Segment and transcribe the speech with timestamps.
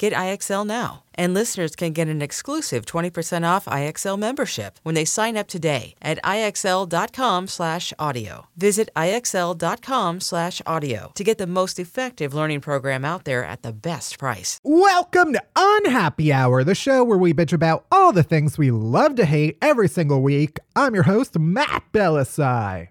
[0.00, 1.04] Get IXL now.
[1.14, 5.94] And listeners can get an exclusive 20% off IXL membership when they sign up today
[6.00, 8.46] at IXL.com/audio.
[8.56, 14.58] Visit IXL.com/audio to get the most effective learning program out there at the best price.
[14.64, 19.16] Welcome to Unhappy Hour, the show where we bitch about all the things we love
[19.16, 20.56] to hate every single week.
[20.74, 22.88] I'm your host, Matt Bellassai.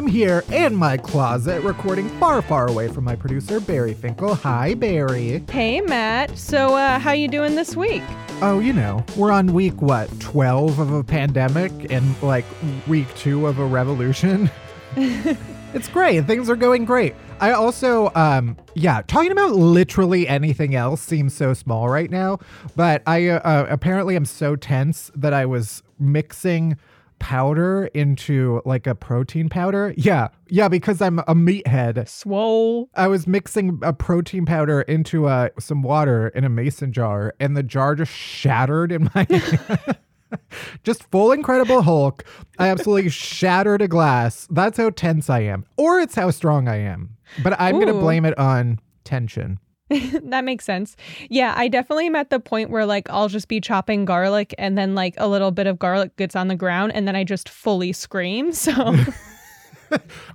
[0.00, 4.34] I'm here in my closet recording far, far away from my producer, Barry Finkel.
[4.34, 5.44] Hi, Barry.
[5.50, 6.38] Hey, Matt.
[6.38, 8.02] So, uh, how you doing this week?
[8.40, 12.46] Oh, you know, we're on week, what, 12 of a pandemic and like
[12.88, 14.50] week two of a revolution.
[14.96, 16.24] it's great.
[16.24, 17.14] Things are going great.
[17.38, 22.38] I also, um, yeah, talking about literally anything else seems so small right now,
[22.74, 26.78] but I uh, uh, apparently am so tense that I was mixing
[27.20, 29.94] powder into like a protein powder.
[29.96, 32.08] Yeah, yeah, because I'm a meathead.
[32.08, 32.90] Swole.
[32.96, 37.56] I was mixing a protein powder into uh, some water in a mason jar, and
[37.56, 39.26] the jar just shattered in my.
[40.82, 42.24] just full Incredible Hulk.
[42.58, 44.48] I absolutely shattered a glass.
[44.50, 47.16] That's how tense I am, or it's how strong I am.
[47.44, 49.60] But I'm gonna blame it on tension.
[50.22, 50.96] that makes sense.
[51.28, 54.78] Yeah, I definitely am at the point where like I'll just be chopping garlic and
[54.78, 57.48] then like a little bit of garlic gets on the ground and then I just
[57.48, 58.52] fully scream.
[58.60, 58.72] So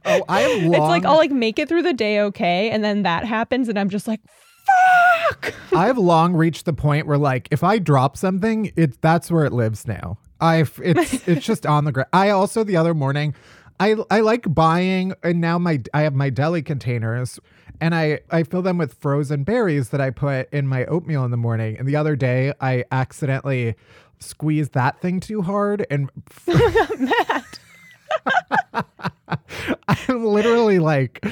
[0.06, 0.74] Oh, I am long.
[0.74, 3.80] it's like I'll like make it through the day okay and then that happens and
[3.80, 4.20] I'm just like
[5.30, 5.54] fuck.
[5.74, 9.54] I've long reached the point where like if I drop something, it that's where it
[9.54, 10.18] lives now.
[10.42, 12.10] I've it's it's just on the ground.
[12.12, 13.34] I also the other morning,
[13.80, 17.40] I I like buying and now my I have my deli containers
[17.82, 21.32] and I I fill them with frozen berries that I put in my oatmeal in
[21.32, 21.78] the morning.
[21.78, 23.76] And the other day I accidentally
[24.20, 26.10] squeezed that thing too hard and
[26.48, 27.60] Matt.
[29.88, 31.26] I'm literally like,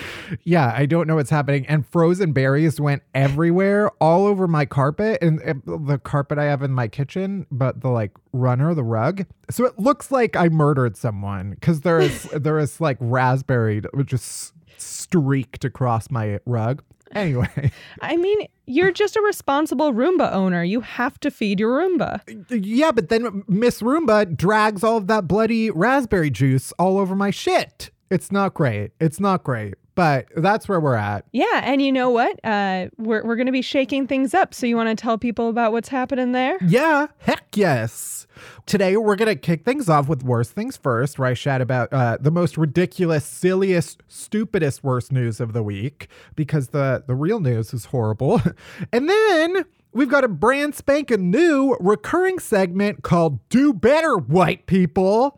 [0.44, 1.66] yeah, I don't know what's happening.
[1.68, 6.62] And frozen berries went everywhere, all over my carpet and uh, the carpet I have
[6.62, 9.26] in my kitchen, but the like runner, the rug.
[9.50, 14.54] So it looks like I murdered someone because there is there is like raspberry just
[14.78, 16.84] streaked across my rug.
[17.24, 20.64] Anyway, I mean, you're just a responsible Roomba owner.
[20.64, 22.22] You have to feed your Roomba.
[22.50, 27.30] yeah, but then Miss Roomba drags all of that bloody raspberry juice all over my
[27.30, 27.92] shit.
[28.10, 28.92] It's not great.
[29.00, 29.76] It's not great.
[29.96, 31.26] But that's where we're at.
[31.32, 32.40] Yeah, and you know what?
[32.44, 34.54] Uh, we're we're gonna be shaking things up.
[34.54, 36.58] So you want to tell people about what's happening there?
[36.66, 38.26] Yeah, heck yes.
[38.66, 42.18] Today we're gonna kick things off with worst things first, where I chat about uh,
[42.20, 47.74] the most ridiculous, silliest, stupidest worst news of the week because the the real news
[47.74, 48.42] is horrible,
[48.92, 49.66] and then.
[49.96, 55.38] We've got a brand spanking new recurring segment called Do Better, White People.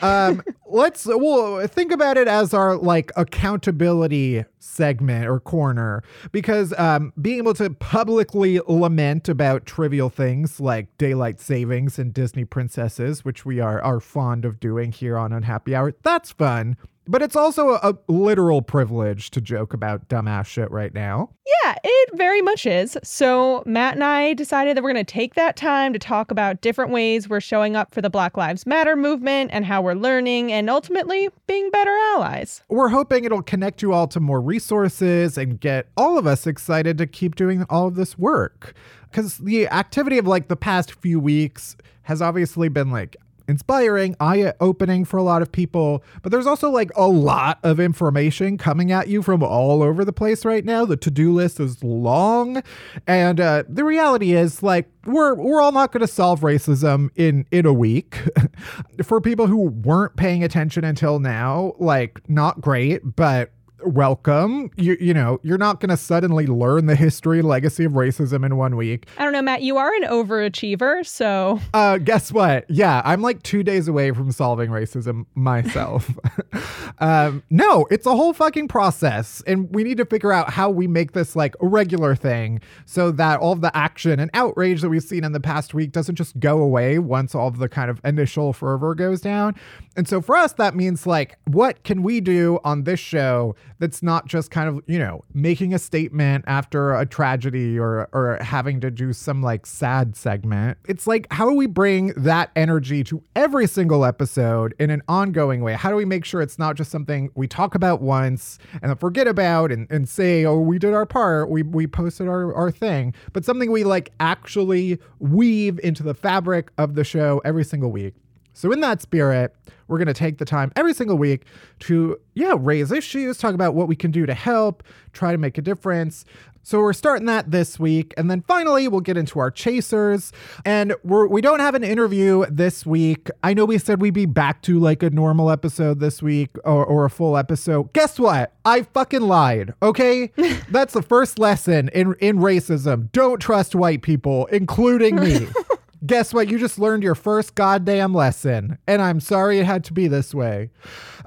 [0.00, 6.02] Um, let's well think about it as our like accountability segment or corner
[6.32, 12.44] because um, being able to publicly lament about trivial things like daylight savings and Disney
[12.44, 16.76] princesses, which we are are fond of doing here on Unhappy Hour, that's fun.
[17.08, 21.30] But it's also a, a literal privilege to joke about dumbass shit right now.
[21.64, 22.98] Yeah, it very much is.
[23.04, 26.60] So, Matt and I decided that we're going to take that time to talk about
[26.60, 30.52] different ways we're showing up for the Black Lives Matter movement and how we're learning
[30.52, 32.62] and ultimately being better allies.
[32.68, 36.98] We're hoping it'll connect you all to more resources and get all of us excited
[36.98, 38.74] to keep doing all of this work.
[39.10, 43.16] Because the activity of like the past few weeks has obviously been like
[43.48, 46.02] inspiring, eye opening for a lot of people.
[46.22, 50.12] But there's also like a lot of information coming at you from all over the
[50.12, 50.84] place right now.
[50.84, 52.62] The to do list is long.
[53.06, 57.46] And uh, the reality is, like, we're, we're all not going to solve racism in,
[57.50, 58.18] in a week.
[59.04, 63.52] for people who weren't paying attention until now, like, not great, but
[63.84, 64.70] welcome.
[64.76, 68.56] You you know, you're not going to suddenly learn the history legacy of racism in
[68.56, 69.06] one week.
[69.18, 72.64] I don't know, Matt, you are an overachiever, so Uh guess what?
[72.70, 76.10] Yeah, I'm like 2 days away from solving racism myself.
[76.98, 80.86] um no, it's a whole fucking process and we need to figure out how we
[80.86, 84.88] make this like a regular thing so that all of the action and outrage that
[84.88, 87.90] we've seen in the past week doesn't just go away once all of the kind
[87.90, 89.54] of initial fervor goes down.
[89.96, 94.02] And so for us that means like what can we do on this show that's
[94.02, 98.80] not just kind of, you know, making a statement after a tragedy or or having
[98.80, 100.78] to do some like sad segment.
[100.88, 105.62] It's like how do we bring that energy to every single episode in an ongoing
[105.62, 105.74] way?
[105.74, 108.96] How do we make sure it's not just something we talk about once and then
[108.96, 112.70] forget about and, and say, oh, we did our part, we we posted our, our
[112.70, 117.90] thing, but something we like actually weave into the fabric of the show every single
[117.90, 118.14] week.
[118.56, 119.54] So, in that spirit,
[119.86, 121.44] we're going to take the time every single week
[121.80, 124.82] to, yeah, raise issues, talk about what we can do to help,
[125.12, 126.24] try to make a difference.
[126.62, 128.14] So, we're starting that this week.
[128.16, 130.32] And then finally, we'll get into our chasers.
[130.64, 133.28] And we're, we don't have an interview this week.
[133.44, 136.82] I know we said we'd be back to like a normal episode this week or,
[136.82, 137.92] or a full episode.
[137.92, 138.54] Guess what?
[138.64, 139.74] I fucking lied.
[139.82, 140.32] Okay.
[140.70, 143.12] That's the first lesson in, in racism.
[143.12, 145.46] Don't trust white people, including me.
[146.06, 146.48] Guess what?
[146.48, 148.78] You just learned your first goddamn lesson.
[148.86, 150.70] And I'm sorry it had to be this way.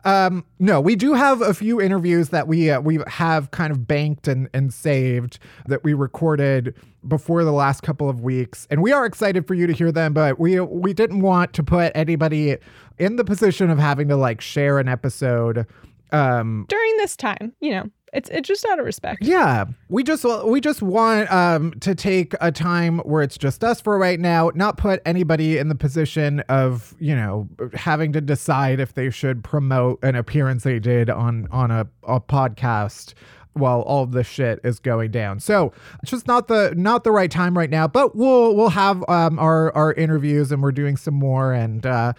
[0.05, 3.87] Um, no, we do have a few interviews that we uh, we have kind of
[3.87, 6.75] banked and, and saved that we recorded
[7.07, 8.67] before the last couple of weeks.
[8.69, 11.63] And we are excited for you to hear them, but we we didn't want to
[11.63, 12.57] put anybody
[12.97, 15.65] in the position of having to like share an episode
[16.11, 19.23] um during this time, you know, it's it's just out of respect.
[19.23, 23.81] yeah, we just we just want um to take a time where it's just us
[23.81, 28.79] for right now, not put anybody in the position of you know having to decide
[28.79, 33.13] if they should promote an appearance they did on on a, a podcast
[33.53, 35.39] while all this shit is going down.
[35.39, 37.87] So it's just not the not the right time right now.
[37.87, 42.13] But we'll we'll have um our our interviews and we're doing some more and uh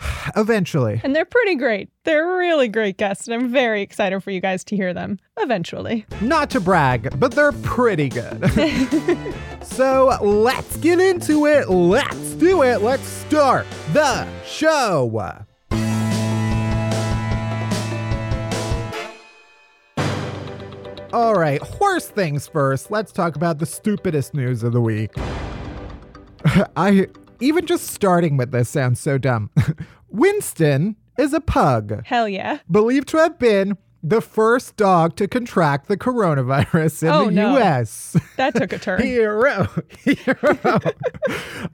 [0.36, 1.00] eventually.
[1.02, 1.88] And they're pretty great.
[2.04, 6.06] They're really great guests, and I'm very excited for you guys to hear them eventually.
[6.20, 8.44] Not to brag, but they're pretty good.
[9.62, 11.68] so let's get into it.
[11.68, 12.82] Let's do it.
[12.82, 15.44] Let's start the show.
[21.14, 22.90] All right, worst things first.
[22.90, 25.12] Let's talk about the stupidest news of the week.
[26.76, 27.06] I
[27.40, 29.50] even just starting with this sounds so dumb.
[30.08, 32.58] Winston is a pug Hell yeah.
[32.70, 37.56] believed to have been the first dog to contract the coronavirus in Oh, the no.
[37.56, 38.14] US.
[38.36, 39.00] That took a turn.
[39.06, 39.66] Hero.
[40.00, 40.80] Hero.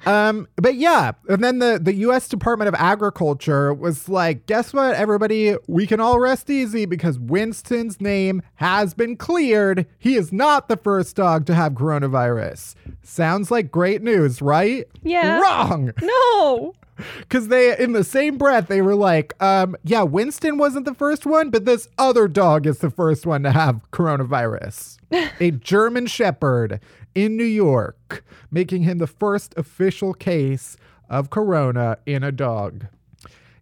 [0.07, 4.95] um, but yeah, and then the, the US Department of Agriculture was like, guess what,
[4.95, 5.57] everybody?
[5.67, 9.87] We can all rest easy because Winston's name has been cleared.
[9.99, 12.77] He is not the first dog to have coronavirus.
[13.03, 14.85] Sounds like great news, right?
[15.03, 15.41] Yeah.
[15.41, 15.93] Wrong.
[16.01, 16.75] no.
[17.21, 21.27] Because they, in the same breath, they were like, um, yeah, Winston wasn't the first
[21.27, 24.99] one, but this other dog is the first one to have coronavirus.
[25.41, 26.81] a German Shepherd
[27.15, 30.77] in New York, making him the first official case
[31.09, 32.87] of corona in a dog.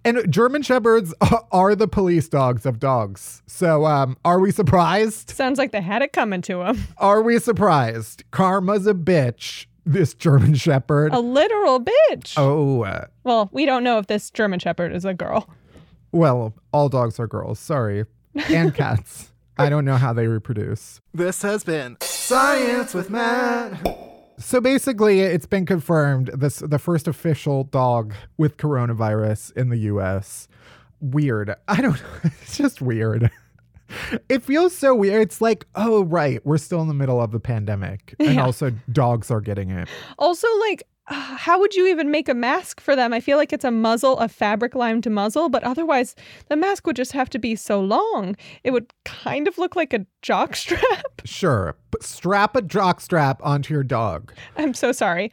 [0.04, 1.12] And German Shepherds
[1.52, 3.42] are the police dogs of dogs.
[3.46, 5.30] So, um, are we surprised?
[5.30, 6.82] Sounds like they had it coming to them.
[6.98, 8.24] Are we surprised?
[8.30, 11.12] Karma's a bitch, this German Shepherd.
[11.12, 12.34] A literal bitch.
[12.36, 15.48] Oh, uh, Well, we don't know if this German Shepherd is a girl.
[16.12, 18.04] Well, all dogs are girls, sorry.
[18.50, 19.32] And cats.
[19.58, 21.00] I don't know how they reproduce.
[21.12, 23.84] This has been Science with Matt.
[24.38, 30.46] So basically, it's been confirmed this the first official dog with coronavirus in the US.
[31.00, 31.54] Weird.
[31.66, 32.30] I don't know.
[32.42, 33.30] It's just weird.
[34.28, 35.22] It feels so weird.
[35.22, 38.14] It's like, oh right, we're still in the middle of the pandemic.
[38.18, 38.44] And Yeah.
[38.44, 39.88] also dogs are getting it.
[40.18, 43.14] Also, like, uh, how would you even make a mask for them?
[43.14, 46.14] I feel like it's a muzzle, a fabric lined muzzle, but otherwise,
[46.50, 48.36] the mask would just have to be so long.
[48.62, 51.22] It would kind of look like a jock strap.
[51.24, 51.76] Sure.
[51.90, 54.34] But strap a jock strap onto your dog.
[54.58, 55.32] I'm so sorry.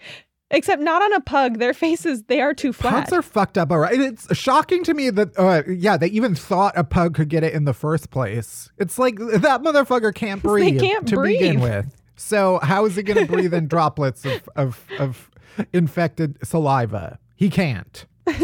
[0.52, 1.58] Except not on a pug.
[1.58, 3.06] Their faces, they are too flat.
[3.06, 4.00] Pugs are fucked up, all right.
[4.00, 7.54] It's shocking to me that, uh, yeah, they even thought a pug could get it
[7.54, 8.70] in the first place.
[8.78, 11.96] It's like that motherfucker can't breathe They breathe can't to begin with.
[12.16, 15.32] So how is he going to breathe in droplets of, of of
[15.74, 17.20] infected saliva?
[17.36, 18.06] He can't.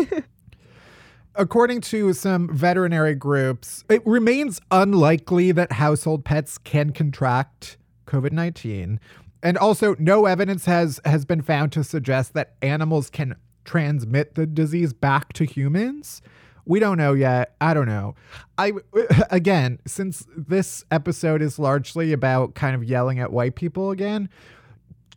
[1.36, 9.00] According to some veterinary groups, it remains unlikely that household pets can contract COVID 19.
[9.44, 14.46] And also, no evidence has, has been found to suggest that animals can transmit the
[14.46, 16.22] disease back to humans.
[16.66, 17.56] We don't know yet.
[17.60, 18.16] I don't know.
[18.58, 18.74] I
[19.30, 24.30] again, since this episode is largely about kind of yelling at white people again,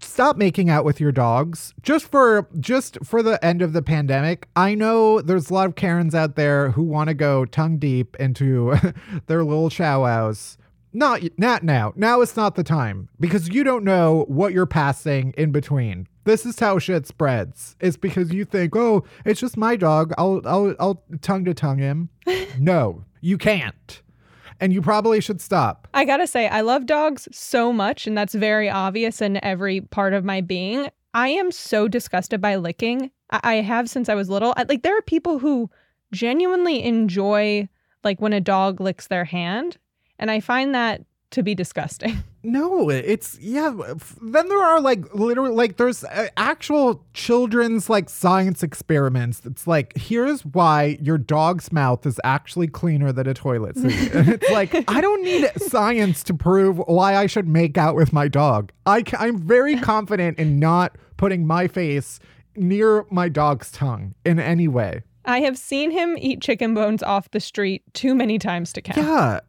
[0.00, 4.48] stop making out with your dogs just for just for the end of the pandemic.
[4.56, 8.16] I know there's a lot of Karens out there who want to go tongue deep
[8.18, 8.74] into
[9.26, 10.58] their little chow wows.
[10.94, 11.92] Not not now.
[11.96, 16.06] Now is not the time because you don't know what you're passing in between.
[16.22, 17.74] This is how shit spreads.
[17.80, 20.14] It's because you think, "Oh, it's just my dog.
[20.16, 22.10] I'll I'll I'll tongue to tongue him."
[22.58, 24.02] no, you can't.
[24.60, 25.88] And you probably should stop.
[25.92, 30.12] I gotta say, I love dogs so much, and that's very obvious in every part
[30.14, 30.88] of my being.
[31.12, 33.10] I am so disgusted by licking.
[33.30, 34.54] I, I have since I was little.
[34.56, 35.70] I, like, there are people who
[36.12, 37.68] genuinely enjoy,
[38.04, 39.76] like, when a dog licks their hand.
[40.18, 42.22] And I find that to be disgusting.
[42.46, 43.74] No, it's yeah.
[44.20, 49.40] Then there are like literally like there's uh, actual children's like science experiments.
[49.46, 54.12] It's like here's why your dog's mouth is actually cleaner than a toilet seat.
[54.14, 58.12] and it's like I don't need science to prove why I should make out with
[58.12, 58.72] my dog.
[58.84, 62.20] I I'm very confident in not putting my face
[62.56, 65.02] near my dog's tongue in any way.
[65.24, 68.98] I have seen him eat chicken bones off the street too many times to count.
[68.98, 69.40] Yeah.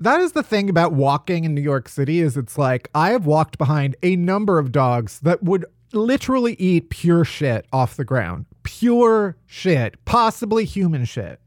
[0.00, 3.26] That is the thing about walking in New York City is it's like I have
[3.26, 8.46] walked behind a number of dogs that would literally eat pure shit off the ground.
[8.64, 11.40] Pure shit, possibly human shit.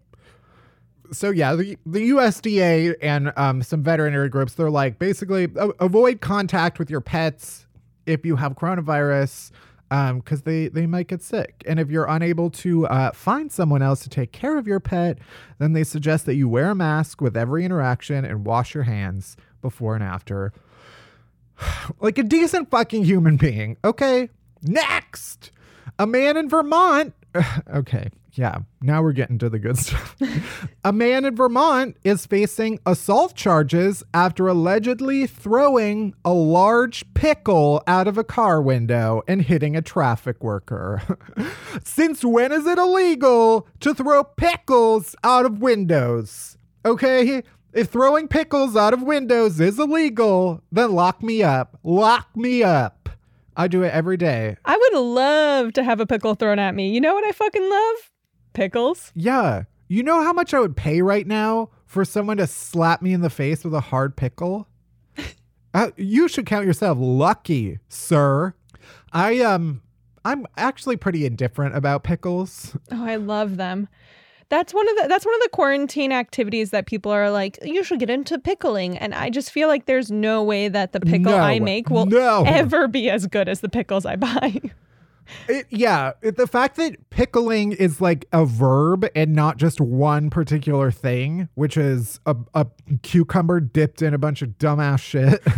[1.12, 5.48] So yeah, the, the USDA and um, some veterinary groups they're like basically
[5.80, 7.66] avoid contact with your pets
[8.06, 9.51] if you have coronavirus
[9.89, 11.63] because um, they they might get sick.
[11.65, 15.20] And if you're unable to uh, find someone else to take care of your pet,
[15.60, 19.38] then they suggest that you wear a mask with every interaction and wash your hands
[19.62, 20.51] before and after,
[22.00, 23.77] like a decent fucking human being.
[23.84, 24.29] Okay,
[24.62, 25.51] next,
[25.98, 27.13] a man in Vermont.
[27.74, 30.15] okay, yeah, now we're getting to the good stuff.
[30.84, 38.08] a man in Vermont is facing assault charges after allegedly throwing a large pickle out
[38.08, 41.01] of a car window and hitting a traffic worker.
[41.84, 46.58] Since when is it illegal to throw pickles out of windows?
[46.86, 51.79] Okay, if throwing pickles out of windows is illegal, then lock me up.
[51.84, 53.10] Lock me up.
[53.56, 54.56] I do it every day.
[54.65, 56.91] I would love to have a pickle thrown at me.
[56.91, 57.96] You know what I fucking love?
[58.54, 59.12] Pickles.
[59.16, 59.63] Yeah.
[59.88, 63.22] You know how much I would pay right now for someone to slap me in
[63.22, 64.68] the face with a hard pickle?
[65.74, 68.54] uh, you should count yourself lucky, sir.
[69.13, 69.82] I um
[70.25, 72.75] I'm actually pretty indifferent about pickles.
[72.92, 73.88] Oh, I love them.
[74.50, 77.84] That's one of the that's one of the quarantine activities that people are like, you
[77.84, 78.98] should get into pickling.
[78.98, 82.06] And I just feel like there's no way that the pickle no, I make will
[82.06, 82.44] no.
[82.46, 84.62] ever be as good as the pickles I buy.
[85.48, 90.29] It, yeah, it, the fact that pickling is like a verb and not just one
[90.29, 92.67] particular thing, which is a, a
[93.01, 95.41] cucumber dipped in a bunch of dumbass shit.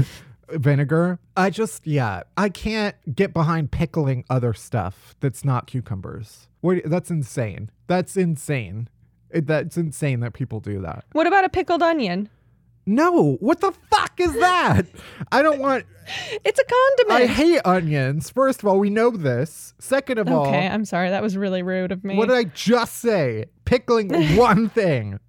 [0.52, 1.20] vinegar.
[1.38, 6.48] I just, yeah, I can't get behind pickling other stuff that's not cucumbers.
[6.62, 7.70] What, that's insane.
[7.88, 8.90] That's insane.
[9.30, 11.06] It, that's insane that people do that.
[11.12, 12.30] What about a pickled onion?
[12.90, 14.88] No, what the fuck is that?
[15.32, 15.86] I don't want.
[16.44, 17.30] It's a condiment.
[17.30, 18.32] I hate onions.
[18.32, 19.76] First of all, we know this.
[19.78, 21.12] Second of all, okay, I'm sorry.
[21.12, 22.16] That was really rude of me.
[22.18, 23.46] What did I just say?
[23.66, 25.20] Pickling one thing.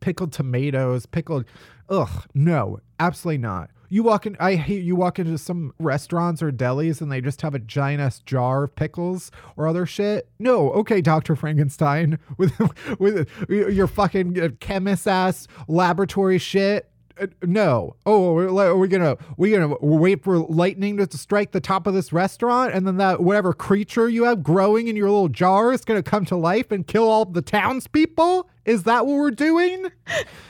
[0.00, 1.46] Pickled tomatoes, pickled.
[1.88, 3.70] Ugh, no, absolutely not.
[3.92, 7.42] You walk in, I hate you walk into some restaurants or delis and they just
[7.42, 10.28] have a giant ass jar of pickles or other shit.
[10.38, 11.34] No, okay, Dr.
[11.34, 12.52] Frankenstein, with
[13.00, 16.88] with your fucking uh, chemist ass laboratory shit.
[17.20, 17.96] Uh, no.
[18.06, 22.12] Oh, are we gonna we gonna wait for lightning to strike the top of this
[22.12, 26.00] restaurant, and then that whatever creature you have growing in your little jar is gonna
[26.02, 28.48] come to life and kill all the townspeople?
[28.64, 29.90] Is that what we're doing?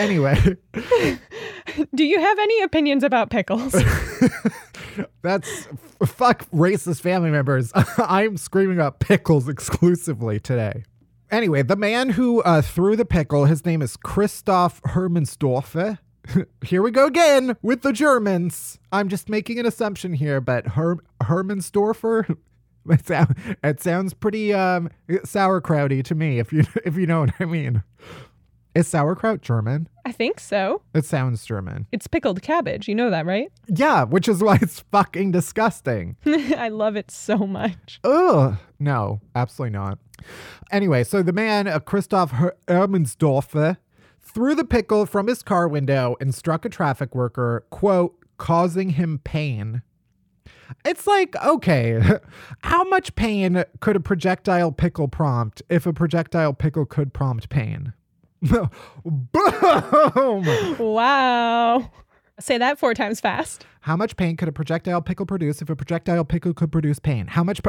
[0.00, 0.56] Anyway,
[1.94, 3.72] do you have any opinions about pickles?
[5.22, 5.68] That's
[6.06, 7.70] fuck racist family members.
[7.98, 10.84] I'm screaming about pickles exclusively today.
[11.30, 15.98] Anyway, the man who uh, threw the pickle, his name is Christoph Hermansdorfer.
[16.64, 18.78] here we go again with the Germans.
[18.90, 22.36] I'm just making an assumption here, but Her- Hermansdorfer.
[22.88, 27.34] It, sound, it sounds pretty um, sauerkrauty to me, if you if you know what
[27.38, 27.82] I mean.
[28.74, 29.88] Is sauerkraut German?
[30.04, 30.82] I think so.
[30.94, 31.86] It sounds German.
[31.90, 32.86] It's pickled cabbage.
[32.86, 33.50] You know that, right?
[33.66, 36.16] Yeah, which is why it's fucking disgusting.
[36.26, 37.98] I love it so much.
[38.04, 38.56] Ugh.
[38.78, 39.98] No, absolutely not.
[40.70, 43.78] Anyway, so the man, uh, Christoph Her- Ermensdorfer,
[44.20, 49.20] threw the pickle from his car window and struck a traffic worker, quote, causing him
[49.24, 49.82] pain.
[50.84, 52.00] It's like, okay,
[52.62, 57.92] how much pain could a projectile pickle prompt if a projectile pickle could prompt pain?
[58.42, 58.70] Boom!
[60.78, 61.90] Wow.
[62.38, 63.66] Say that four times fast.
[63.82, 67.26] How much pain could a projectile pickle produce if a projectile pickle could produce pain?
[67.26, 67.60] How much?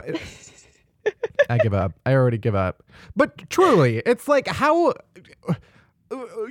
[1.49, 1.93] I give up.
[2.05, 2.83] I already give up.
[3.15, 4.93] But truly, it's like how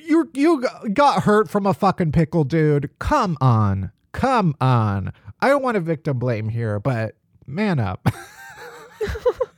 [0.02, 2.90] you you got hurt from a fucking pickle, dude.
[2.98, 5.12] Come on, come on.
[5.40, 8.06] I don't want to victim blame here, but man up.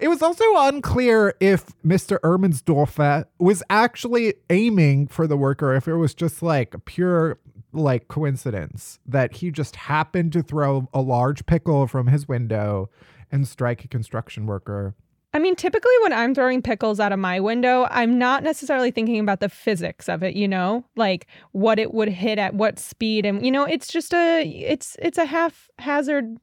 [0.00, 2.18] it was also unclear if Mr.
[2.20, 7.38] Ermensdorfer was actually aiming for the worker, if it was just like a pure
[7.72, 12.88] like coincidence that he just happened to throw a large pickle from his window
[13.32, 14.94] and strike a construction worker.
[15.32, 19.18] I mean, typically when I'm throwing pickles out of my window, I'm not necessarily thinking
[19.18, 20.84] about the physics of it, you know?
[20.94, 24.96] Like what it would hit at what speed and you know, it's just a it's
[25.00, 26.36] it's a half hazard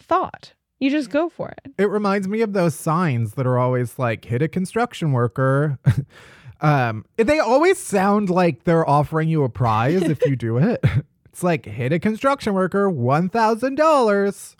[0.00, 0.54] thought.
[0.78, 1.72] You just go for it.
[1.76, 5.78] It reminds me of those signs that are always like hit a construction worker.
[6.60, 10.84] um, they always sound like they're offering you a prize if you do it.
[11.38, 14.56] It's like hit a construction worker, $1,000.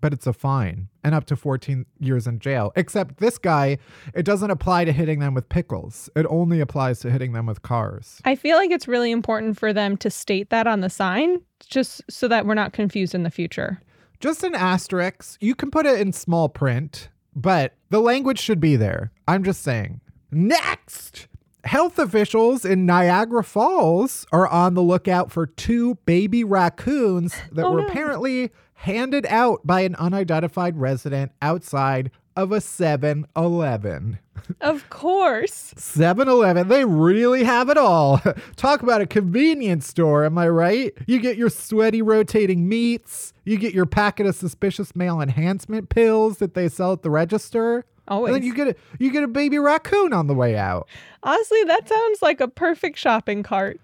[0.00, 2.70] But it's a fine and up to 14 years in jail.
[2.76, 3.78] Except this guy,
[4.14, 6.08] it doesn't apply to hitting them with pickles.
[6.14, 8.20] It only applies to hitting them with cars.
[8.24, 12.00] I feel like it's really important for them to state that on the sign just
[12.08, 13.80] so that we're not confused in the future.
[14.20, 15.36] Just an asterisk.
[15.40, 19.12] You can put it in small print, but the language should be there.
[19.28, 20.00] I'm just saying.
[20.30, 21.28] Next!
[21.64, 27.72] Health officials in Niagara Falls are on the lookout for two baby raccoons that Oh,
[27.72, 27.86] were no.
[27.86, 34.20] apparently handed out by an unidentified resident outside of a 7 Eleven.
[34.60, 35.74] Of course.
[35.76, 38.22] 7 Eleven, they really have it all.
[38.56, 40.94] Talk about a convenience store, am I right?
[41.08, 46.38] You get your sweaty rotating meats, you get your packet of suspicious male enhancement pills
[46.38, 47.78] that they sell at the register.
[47.78, 48.34] And Always.
[48.34, 50.88] then you get a you get a baby raccoon on the way out.
[51.24, 53.80] Honestly, that sounds like a perfect shopping cart.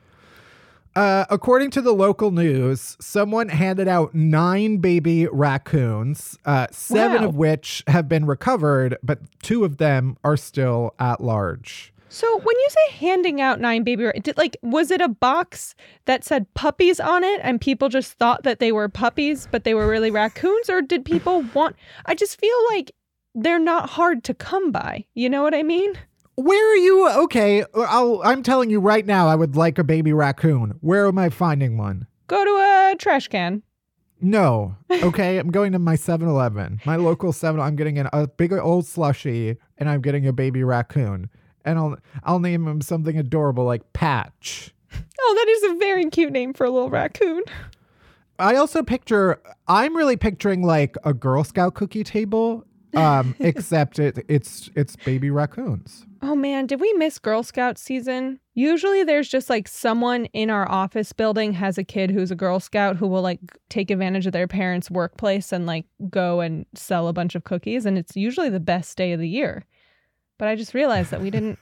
[0.97, 7.29] Uh, according to the local news, someone handed out nine baby raccoons, uh, seven Wow.
[7.29, 11.93] of which have been recovered, but two of them are still at large.
[12.11, 16.23] So when you say handing out nine baby, did like was it a box that
[16.23, 19.89] said puppies on it, and people just thought that they were puppies, but they were
[19.89, 21.75] really raccoons, or did people want?
[22.07, 22.93] I just feel like
[23.35, 25.07] they're not hard to come by.
[25.15, 25.95] You know what I mean?
[26.37, 27.09] Where are you?
[27.25, 30.79] Okay, I'll, I'm telling you right now, I would like a baby raccoon.
[30.81, 32.07] Where am I finding one?
[32.27, 33.63] Go to a trash can.
[34.21, 34.77] No.
[34.91, 37.61] Okay, I'm going to my 7 Eleven, my local 7.
[37.61, 41.29] I'm getting an, a big old slushy and I'm getting a baby raccoon.
[41.65, 44.75] And I'll I'll name him something adorable like Patch.
[45.21, 47.43] Oh, that is a very cute name for a little raccoon.
[48.39, 54.25] I also picture I'm really picturing like a Girl Scout cookie table, um, except it
[54.29, 56.07] it's it's baby raccoons.
[56.27, 58.41] Oh man, did we miss Girl Scout season?
[58.55, 62.61] Usually there's just like someone in our office building has a kid who's a Girl
[62.61, 67.09] Scout who will like take advantage of their parents' workplace and like go and sell
[67.09, 69.67] a bunch of cookies and it's usually the best day of the year.
[70.39, 71.59] But I just realized that we didn't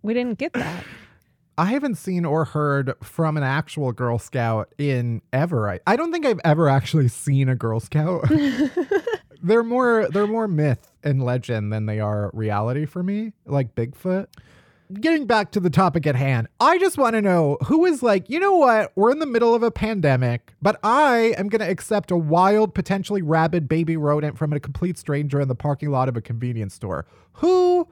[0.00, 0.84] we didn't get that.
[1.58, 5.68] I haven't seen or heard from an actual Girl Scout in ever.
[5.68, 8.24] I, I don't think I've ever actually seen a Girl Scout.
[9.42, 14.26] they're more they're more myth and legend than they are reality for me, like Bigfoot.
[15.00, 18.30] Getting back to the topic at hand, I just want to know who is like,
[18.30, 18.92] you know what?
[18.94, 22.72] We're in the middle of a pandemic, but I am going to accept a wild,
[22.72, 26.74] potentially rabid baby rodent from a complete stranger in the parking lot of a convenience
[26.74, 27.06] store.
[27.34, 27.88] Who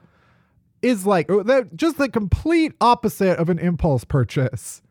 [0.83, 4.83] is like oh, just the complete opposite of an impulse purchase.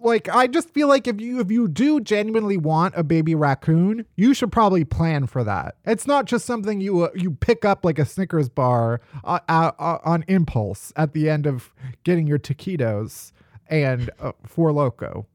[0.00, 4.04] Like I just feel like if you if you do genuinely want a baby raccoon,
[4.16, 5.76] you should probably plan for that.
[5.84, 9.98] It's not just something you uh, you pick up like a Snickers bar uh, uh,
[10.04, 11.72] on impulse at the end of
[12.04, 13.32] getting your taquitos
[13.68, 15.26] and uh, four loco.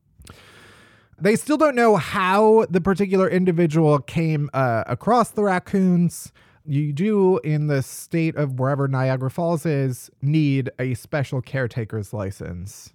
[1.19, 6.31] They still don't know how the particular individual came uh, across the raccoons.
[6.65, 12.93] You do, in the state of wherever Niagara Falls is, need a special caretaker's license.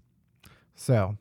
[0.75, 1.19] So,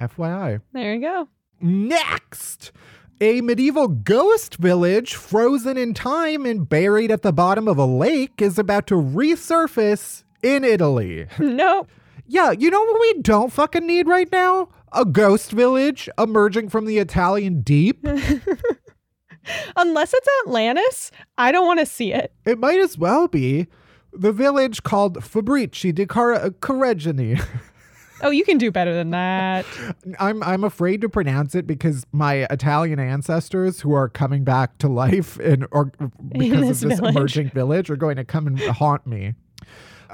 [0.00, 0.60] FYI.
[0.72, 1.28] There you go.
[1.60, 2.72] Next!
[3.20, 8.42] A medieval ghost village frozen in time and buried at the bottom of a lake
[8.42, 11.26] is about to resurface in Italy.
[11.38, 11.88] Nope.
[12.28, 14.68] Yeah, you know what we don't fucking need right now?
[14.92, 18.04] A ghost village emerging from the Italian deep.
[19.76, 22.32] Unless it's Atlantis, I don't want to see it.
[22.44, 23.68] It might as well be
[24.12, 27.40] the village called Fabrici di Car- uh, Correggini.
[28.22, 29.66] Oh, you can do better than that.
[30.18, 34.88] I'm I'm afraid to pronounce it because my Italian ancestors who are coming back to
[34.88, 35.86] life in or
[36.32, 37.16] because this of this village.
[37.16, 39.34] emerging village are going to come and haunt me.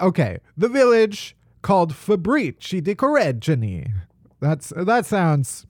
[0.00, 3.92] Okay, the village called Fabbriche di Careggine.
[4.40, 5.66] That's that sounds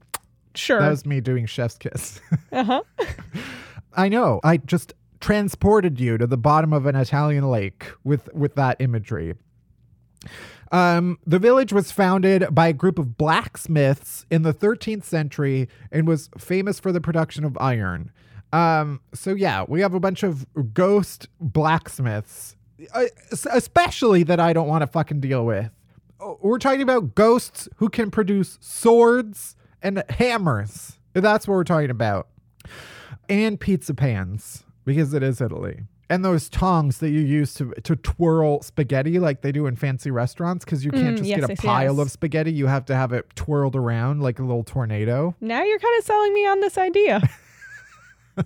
[0.54, 0.80] Sure.
[0.80, 2.20] that was me doing chef's kiss.
[2.52, 2.82] Uh huh.
[3.94, 4.40] I know.
[4.44, 9.34] I just transported you to the bottom of an Italian lake with with that imagery.
[10.72, 16.08] Um, the village was founded by a group of blacksmiths in the 13th century and
[16.08, 18.10] was famous for the production of iron.
[18.52, 22.56] Um, so yeah, we have a bunch of ghost blacksmiths,
[22.94, 23.04] uh,
[23.50, 25.70] especially that I don't want to fucking deal with.
[26.18, 30.98] Oh, We're talking about ghosts who can produce swords and hammers.
[31.12, 32.28] That's what we're talking about
[33.28, 35.82] and pizza pans because it is Italy.
[36.12, 40.10] And those tongs that you use to to twirl spaghetti like they do in fancy
[40.10, 42.02] restaurants because you can't Mm, just yes, get a yes, pile yes.
[42.02, 42.52] of spaghetti.
[42.52, 45.34] You have to have it twirled around like a little tornado.
[45.40, 47.22] Now you're kind of selling me on this idea.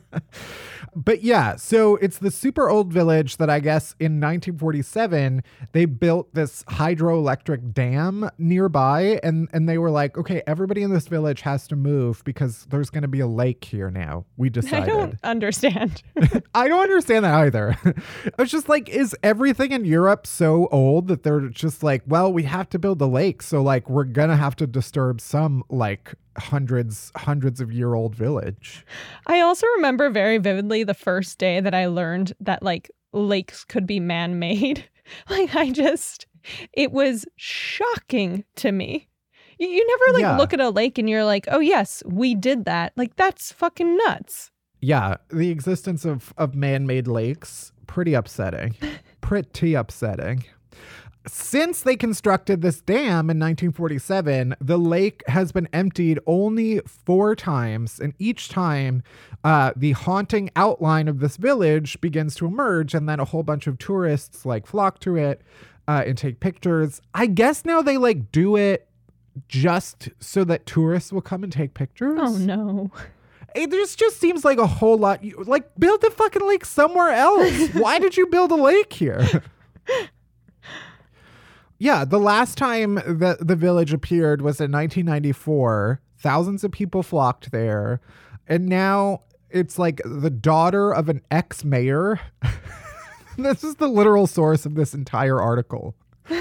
[0.96, 6.32] But yeah, so it's the super old village that I guess in 1947 they built
[6.32, 11.68] this hydroelectric dam nearby and and they were like, "Okay, everybody in this village has
[11.68, 14.84] to move because there's going to be a lake here now." We decided.
[14.84, 16.02] I don't understand.
[16.54, 17.76] I don't understand that either.
[18.38, 22.44] it's just like, is everything in Europe so old that they're just like, well, we
[22.44, 27.12] have to build a lake, so like we're gonna have to disturb some like hundreds,
[27.16, 28.84] hundreds of year old village.
[29.26, 33.86] I also remember very vividly the first day that I learned that like lakes could
[33.86, 34.88] be man made.
[35.30, 36.26] like, I just,
[36.72, 39.08] it was shocking to me.
[39.58, 40.36] You, you never like Yeah.
[40.36, 42.92] look at a lake and you're like, oh, yes, we did that.
[42.96, 44.50] Like, that's fucking nuts.
[44.80, 48.74] Yeah, the existence of of man made lakes pretty upsetting,
[49.22, 50.44] pretty upsetting.
[51.28, 57.98] Since they constructed this dam in 1947, the lake has been emptied only four times,
[57.98, 59.02] and each time
[59.42, 63.66] uh, the haunting outline of this village begins to emerge, and then a whole bunch
[63.66, 65.42] of tourists like flock to it
[65.88, 67.00] uh, and take pictures.
[67.12, 68.88] I guess now they like do it
[69.48, 72.18] just so that tourists will come and take pictures.
[72.22, 72.90] Oh, no.
[73.54, 75.24] It just just seems like a whole lot.
[75.24, 77.68] You, like build the fucking lake somewhere else.
[77.72, 79.42] Why did you build a lake here?
[81.78, 86.00] yeah, the last time that the village appeared was in 1994.
[86.18, 88.00] Thousands of people flocked there,
[88.46, 92.20] and now it's like the daughter of an ex-mayor.
[93.36, 95.94] this is the literal source of this entire article.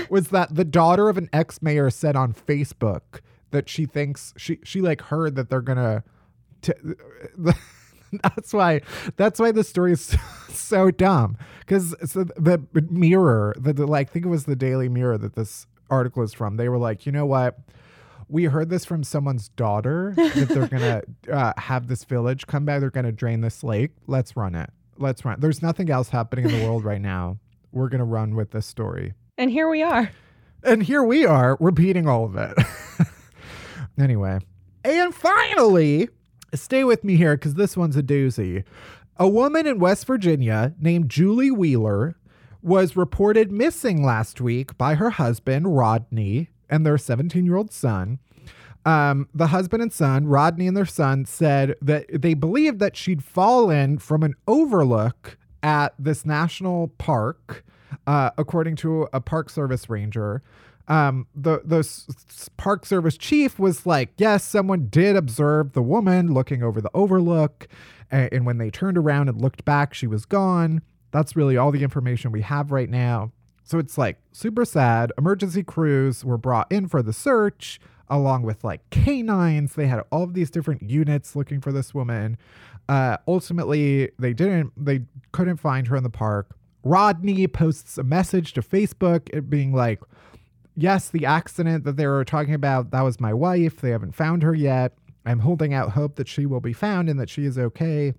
[0.10, 3.20] Was that the daughter of an ex-mayor said on Facebook
[3.52, 6.04] that she thinks she she like heard that they're gonna
[6.62, 6.74] t-
[8.24, 8.82] that's why
[9.18, 10.18] that's why the story is so,
[10.50, 11.38] so dumb.
[11.60, 15.36] Because so the mirror the, the like I think it was the daily mirror that
[15.36, 16.58] this article is from.
[16.58, 17.58] They were like you know what?
[18.28, 22.80] We heard this from someone's daughter that they're gonna uh, have this village come back
[22.80, 23.92] they're gonna drain this lake.
[24.08, 24.70] Let's run it.
[24.98, 25.40] Let's run.
[25.40, 27.38] There's nothing else happening in the world right now.
[27.72, 29.14] We're gonna run with this story.
[29.38, 30.10] And here we are.
[30.64, 32.58] and here we are repeating all of it.
[34.00, 34.40] anyway.
[34.84, 36.10] And finally,
[36.54, 38.64] stay with me here because this one's a doozy.
[39.18, 42.18] A woman in West Virginia named Julie Wheeler
[42.62, 48.20] was reported missing last week by her husband, Rodney, and their 17 year old son.
[48.86, 53.24] Um, the husband and son, Rodney and their son, said that they believed that she'd
[53.24, 57.66] fallen from an overlook at this national park,
[58.06, 60.44] uh, according to a Park Service ranger.
[60.88, 66.34] Um, the the s- Park Service chief was like, "Yes, someone did observe the woman
[66.34, 67.68] looking over the overlook,
[68.12, 71.72] a- and when they turned around and looked back, she was gone." That's really all
[71.72, 73.32] the information we have right now.
[73.64, 75.12] So it's like super sad.
[75.18, 79.74] Emergency crews were brought in for the search, along with like canines.
[79.74, 82.38] They had all of these different units looking for this woman.
[82.88, 84.72] Uh, ultimately, they didn't.
[84.78, 86.56] They couldn't find her in the park.
[86.84, 90.00] Rodney posts a message to Facebook, it being like,
[90.76, 93.82] "Yes, the accident that they were talking about, that was my wife.
[93.82, 94.94] They haven't found her yet.
[95.26, 98.14] I'm holding out hope that she will be found and that she is okay.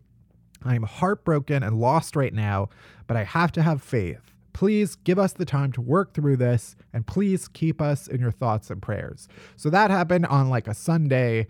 [0.64, 2.68] I'm heartbroken and lost right now,
[3.06, 4.32] but I have to have faith.
[4.52, 8.30] Please give us the time to work through this and please keep us in your
[8.30, 9.28] thoughts and prayers.
[9.54, 11.46] So that happened on like a Sunday.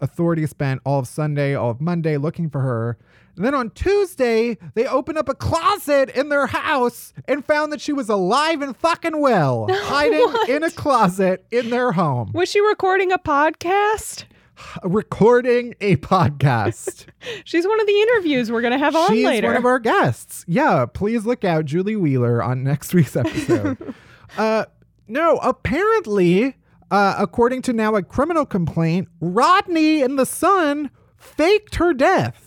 [0.00, 2.96] Authorities spent all of Sunday, all of Monday looking for her.
[3.36, 7.80] And then on Tuesday, they opened up a closet in their house and found that
[7.80, 12.60] she was alive and fucking well, hiding in a closet in their home, Was she
[12.60, 14.24] recording a podcast?
[14.84, 17.06] recording a podcast.
[17.44, 19.14] She's one of the interviews we're going to have on later.
[19.14, 19.46] She's later.
[19.48, 20.44] one of our guests.
[20.46, 23.94] Yeah, please look out, Julie Wheeler, on next week's episode.
[24.38, 24.66] uh,
[25.08, 26.56] no, apparently,
[26.90, 32.43] uh, according to now a criminal complaint, Rodney and the son faked her death.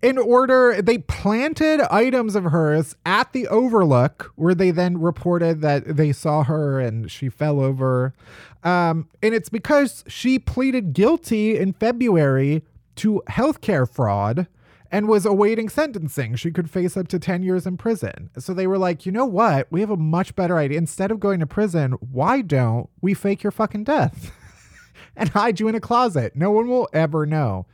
[0.00, 5.96] In order, they planted items of hers at the Overlook, where they then reported that
[5.96, 8.14] they saw her and she fell over.
[8.62, 12.62] Um, and it's because she pleaded guilty in February
[12.96, 14.46] to healthcare fraud
[14.90, 16.36] and was awaiting sentencing.
[16.36, 18.30] She could face up to 10 years in prison.
[18.38, 19.66] So they were like, you know what?
[19.70, 20.78] We have a much better idea.
[20.78, 24.32] Instead of going to prison, why don't we fake your fucking death
[25.16, 26.36] and hide you in a closet?
[26.36, 27.66] No one will ever know.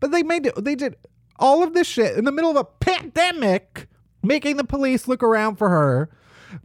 [0.00, 0.96] But they made it, they did
[1.38, 3.88] all of this shit in the middle of a pandemic,
[4.22, 6.10] making the police look around for her,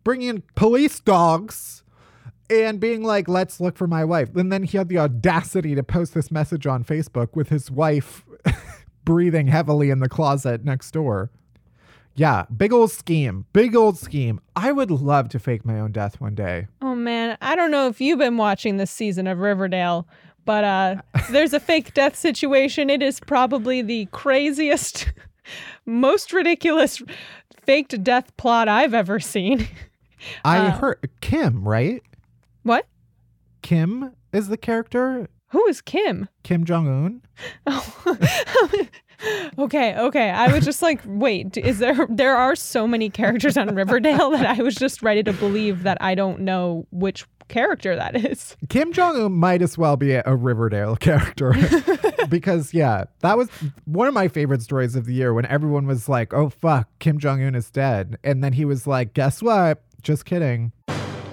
[0.03, 1.83] bringing in police dogs
[2.49, 4.35] and being like, let's look for my wife.
[4.35, 8.23] And then he had the audacity to post this message on Facebook with his wife
[9.03, 11.29] breathing heavily in the closet next door.
[12.15, 13.45] Yeah, big old scheme.
[13.53, 14.41] Big old scheme.
[14.55, 16.67] I would love to fake my own death one day.
[16.81, 20.07] Oh man, I don't know if you've been watching this season of Riverdale,
[20.47, 20.95] but uh
[21.29, 22.89] there's a fake death situation.
[22.89, 25.11] It is probably the craziest,
[25.85, 27.03] most ridiculous
[27.63, 29.67] faked death plot I've ever seen.
[30.43, 32.01] I Uh, heard Kim, right?
[32.63, 32.87] What?
[33.61, 35.27] Kim is the character.
[35.49, 36.27] Who is Kim?
[36.43, 37.21] Kim Jong Un.
[39.59, 40.29] okay, okay.
[40.29, 44.45] I was just like, wait, is there there are so many characters on Riverdale that
[44.59, 48.55] I was just ready to believe that I don't know which character that is.
[48.69, 51.55] Kim Jong Un might as well be a, Riverdale character
[52.29, 53.49] because, yeah, that was
[53.85, 57.17] one of my favorite stories of the year when everyone was like, "Oh fuck, Kim
[57.17, 59.81] Jong Un is dead," and then he was like, "Guess what?
[60.01, 60.71] Just kidding."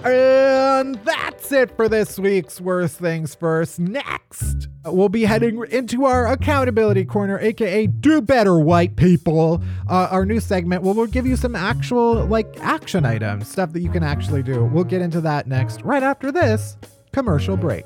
[0.05, 3.79] And that's it for this week's Worst Things First.
[3.79, 10.23] Next, we'll be heading into our accountability corner, aka Do Better White People, uh, our
[10.23, 14.03] new segment where we'll give you some actual, like, action items, stuff that you can
[14.03, 14.65] actually do.
[14.65, 16.77] We'll get into that next, right after this
[17.11, 17.85] commercial break.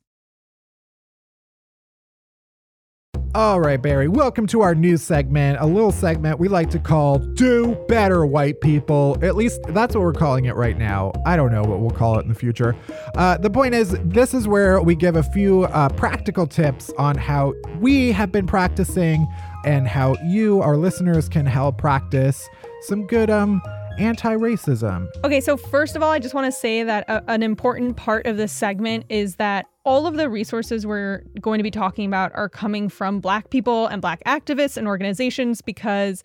[3.33, 7.17] All right, Barry, welcome to our new segment, a little segment we like to call
[7.17, 9.17] Do Better White People.
[9.21, 11.13] At least that's what we're calling it right now.
[11.25, 12.75] I don't know what we'll call it in the future.
[13.15, 17.15] Uh, the point is, this is where we give a few uh, practical tips on
[17.15, 19.25] how we have been practicing
[19.63, 22.49] and how you, our listeners, can help practice
[22.81, 23.61] some good um
[23.97, 25.07] anti-racism.
[25.23, 28.25] Okay, so first of all, I just want to say that a, an important part
[28.25, 32.31] of this segment is that all of the resources we're going to be talking about
[32.35, 36.23] are coming from Black people and Black activists and organizations because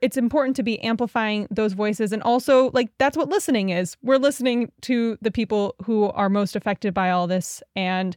[0.00, 2.12] it's important to be amplifying those voices.
[2.12, 3.96] And also, like, that's what listening is.
[4.02, 8.16] We're listening to the people who are most affected by all this and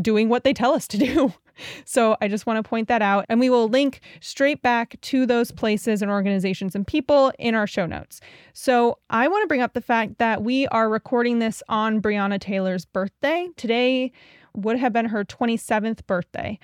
[0.00, 1.32] doing what they tell us to do.
[1.84, 3.26] So I just want to point that out.
[3.28, 7.66] And we will link straight back to those places and organizations and people in our
[7.66, 8.20] show notes.
[8.52, 12.40] So I want to bring up the fact that we are recording this on Breonna
[12.40, 13.48] Taylor's birthday.
[13.56, 14.12] Today
[14.54, 16.58] would have been her 27th birthday.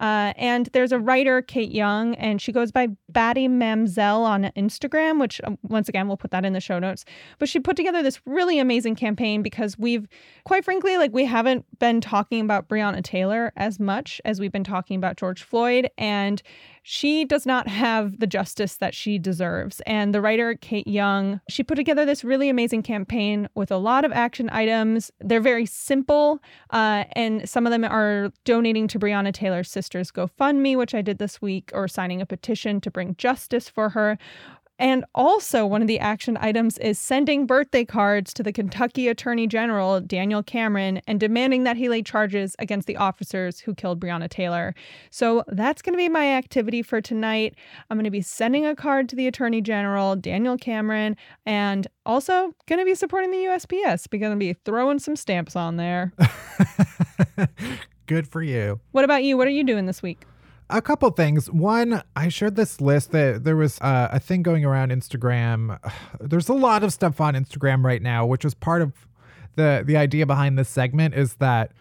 [0.00, 5.20] Uh, and there's a writer, Kate Young, and she goes by Batty Mamzelle on Instagram,
[5.20, 7.04] which um, once again, we'll put that in the show notes.
[7.38, 10.06] But she put together this really amazing campaign because we've,
[10.44, 14.64] quite frankly, like we haven't been talking about Breonna Taylor as much as we've been
[14.64, 15.90] talking about George Floyd.
[15.98, 16.42] And
[16.86, 19.80] she does not have the justice that she deserves.
[19.86, 24.04] And the writer, Kate Young, she put together this really amazing campaign with a lot
[24.04, 25.10] of action items.
[25.18, 30.78] They're very simple, uh, and some of them are donating to Breonna Taylor's sister's GoFundMe,
[30.78, 34.16] which I did this week, or signing a petition to bring justice for her.
[34.78, 39.46] And also, one of the action items is sending birthday cards to the Kentucky Attorney
[39.46, 44.28] General, Daniel Cameron, and demanding that he lay charges against the officers who killed Breonna
[44.28, 44.74] Taylor.
[45.10, 47.54] So that's going to be my activity for tonight.
[47.88, 51.14] I'm going to be sending a card to the Attorney General, Daniel Cameron,
[51.46, 55.14] and also going to be supporting the USPS because I'm going to be throwing some
[55.14, 56.12] stamps on there.
[58.06, 58.80] Good for you.
[58.92, 59.36] What about you?
[59.36, 60.26] What are you doing this week?
[60.70, 61.50] a couple things.
[61.50, 65.78] One, I shared this list that there was uh, a thing going around Instagram.
[66.20, 68.92] There's a lot of stuff on Instagram right now, which is part of
[69.56, 71.72] the the idea behind this segment is that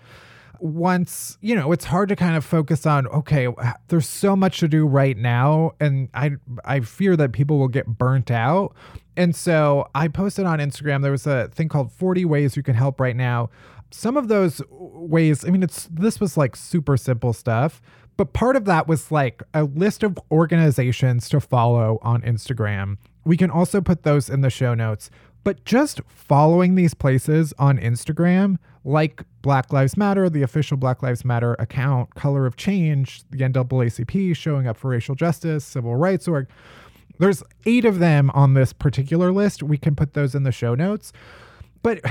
[0.59, 3.47] once you know it's hard to kind of focus on okay
[3.87, 6.31] there's so much to do right now and i
[6.63, 8.73] i fear that people will get burnt out
[9.17, 12.75] and so i posted on instagram there was a thing called 40 ways you can
[12.75, 13.49] help right now
[13.93, 17.81] some of those ways i mean it's this was like super simple stuff
[18.17, 22.97] but part of that was like a list of organizations to follow on Instagram.
[23.25, 25.09] We can also put those in the show notes.
[25.43, 31.25] But just following these places on Instagram, like Black Lives Matter, the official Black Lives
[31.25, 36.47] Matter account, Color of Change, the NAACP showing up for racial justice, civil rights org.
[37.19, 39.61] There's eight of them on this particular list.
[39.61, 41.11] We can put those in the show notes.
[41.83, 42.01] But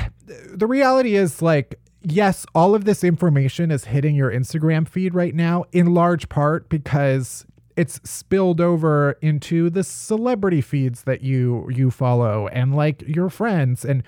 [0.54, 5.34] the reality is, like, yes, all of this information is hitting your Instagram feed right
[5.34, 7.44] now, in large part because
[7.76, 13.84] it's spilled over into the celebrity feeds that you you follow and like your friends.
[13.84, 14.02] And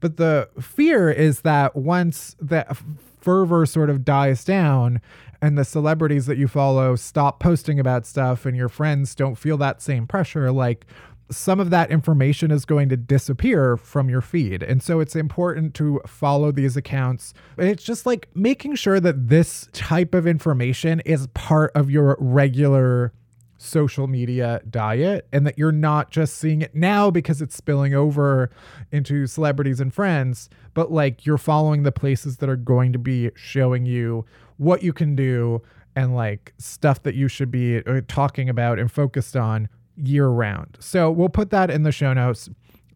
[0.00, 2.76] but the fear is that once that
[3.20, 5.00] fervor sort of dies down
[5.42, 9.58] and the celebrities that you follow stop posting about stuff and your friends don't feel
[9.58, 10.86] that same pressure like
[11.30, 14.62] some of that information is going to disappear from your feed.
[14.62, 17.34] And so it's important to follow these accounts.
[17.56, 23.12] It's just like making sure that this type of information is part of your regular
[23.58, 28.50] social media diet and that you're not just seeing it now because it's spilling over
[28.90, 33.30] into celebrities and friends, but like you're following the places that are going to be
[33.34, 34.24] showing you
[34.56, 35.60] what you can do
[35.94, 39.68] and like stuff that you should be uh, talking about and focused on
[40.06, 40.76] year round.
[40.80, 42.48] So we'll put that in the show notes.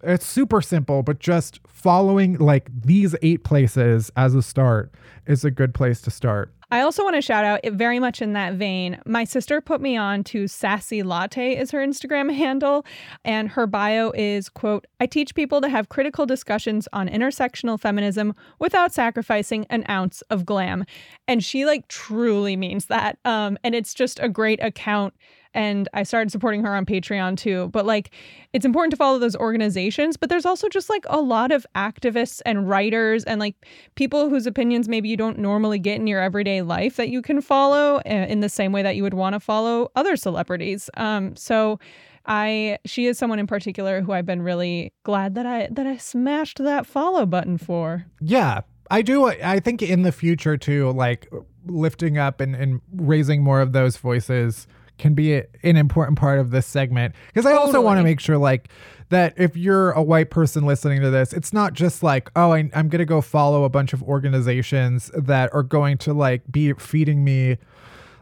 [0.02, 4.92] It's super simple, but just following like these eight places as a start
[5.26, 6.52] is a good place to start.
[6.70, 9.00] I also want to shout out, very much in that vein.
[9.06, 12.84] My sister put me on to Sassy Latte is her Instagram handle,
[13.24, 18.34] and her bio is quote, I teach people to have critical discussions on intersectional feminism
[18.58, 20.84] without sacrificing an ounce of glam.
[21.28, 23.18] And she like truly means that.
[23.24, 25.14] Um, and it's just a great account
[25.54, 27.68] and I started supporting her on Patreon too.
[27.68, 28.10] But like,
[28.52, 32.42] it's important to follow those organizations, but there's also just like a lot of activists
[32.44, 33.54] and writers and like
[33.94, 37.40] people whose opinions maybe you don't normally get in your everyday life that you can
[37.40, 40.90] follow uh, in the same way that you would want to follow other celebrities.
[40.96, 41.78] Um, so.
[42.26, 45.98] I she is someone in particular who I've been really glad that I that I
[45.98, 48.06] smashed that follow button for.
[48.18, 49.26] Yeah, I do.
[49.26, 51.30] I think in the future too, like
[51.66, 54.66] lifting up and, and raising more of those voices
[54.98, 57.66] can be a, an important part of this segment because I totally.
[57.66, 58.68] also want to make sure like
[59.10, 62.70] that if you're a white person listening to this, it's not just like, oh, I,
[62.74, 66.72] I'm going to go follow a bunch of organizations that are going to like be
[66.74, 67.58] feeding me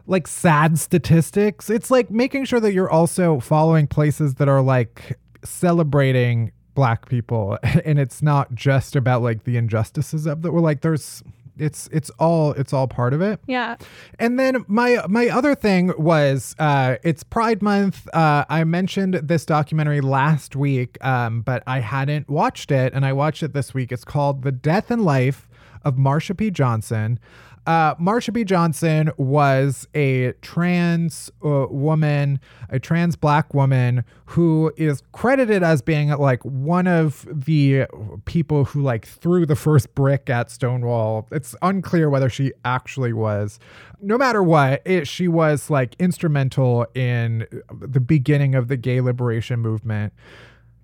[0.05, 1.69] like sad statistics.
[1.69, 7.57] It's like making sure that you're also following places that are like celebrating black people
[7.85, 11.21] and it's not just about like the injustices of that we're like there's
[11.57, 13.39] it's it's all it's all part of it.
[13.47, 13.77] Yeah.
[14.19, 18.07] And then my my other thing was uh it's Pride Month.
[18.13, 23.13] Uh I mentioned this documentary last week, um, but I hadn't watched it and I
[23.13, 23.91] watched it this week.
[23.91, 25.47] It's called The Death and Life
[25.83, 26.49] of Marsha P.
[26.49, 27.19] Johnson.
[27.65, 28.43] Uh, Marsha P.
[28.43, 32.39] Johnson was a trans uh, woman,
[32.69, 37.85] a trans black woman who is credited as being like one of the
[38.25, 41.27] people who like threw the first brick at Stonewall.
[41.31, 43.59] It's unclear whether she actually was.
[44.01, 49.61] No matter what, it, she was like instrumental in the beginning of the gay liberation
[49.61, 50.11] movement.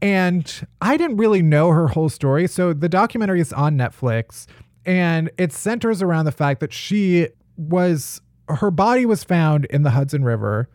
[0.01, 2.47] And I didn't really know her whole story.
[2.47, 4.45] So the documentary is on Netflix
[4.89, 7.27] and it centers around the fact that she
[7.57, 10.67] was, her body was found in the Hudson River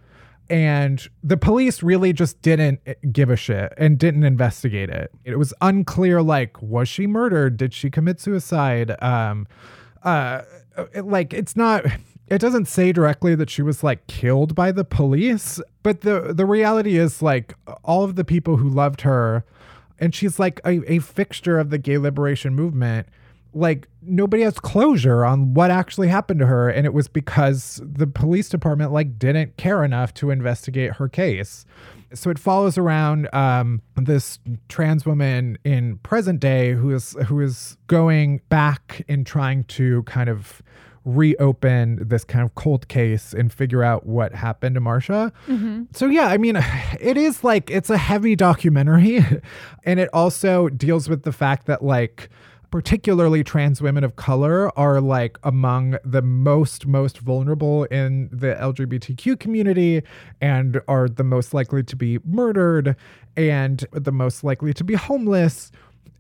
[0.48, 2.80] and the police really just didn't
[3.12, 5.10] give a shit and didn't investigate it.
[5.24, 7.56] It was unclear like was she murdered?
[7.56, 8.94] Did she commit suicide?
[9.02, 9.48] Um
[10.04, 10.42] uh
[10.92, 11.84] it, like it's not
[12.28, 16.46] it doesn't say directly that she was like killed by the police, but the the
[16.46, 19.44] reality is like all of the people who loved her
[19.98, 23.08] and she's like a, a fixture of the gay liberation movement
[23.54, 28.06] like nobody has closure on what actually happened to her and it was because the
[28.06, 31.64] police department like didn't care enough to investigate her case
[32.12, 34.38] so it follows around um, this
[34.68, 40.28] trans woman in present day who is who is going back and trying to kind
[40.28, 40.62] of
[41.04, 45.32] reopen this kind of cold case and figure out what happened to Marsha.
[45.94, 46.56] So yeah, I mean,
[47.00, 49.24] it is like it's a heavy documentary
[49.84, 52.30] and it also deals with the fact that like
[52.74, 59.38] particularly trans women of color are like among the most most vulnerable in the LGBTQ
[59.38, 60.02] community
[60.40, 62.96] and are the most likely to be murdered
[63.36, 65.70] and the most likely to be homeless.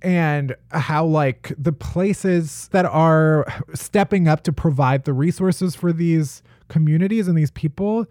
[0.00, 3.44] And how like the places that are
[3.74, 8.06] stepping up to provide the resources for these communities and these people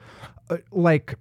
[0.50, 1.16] uh, like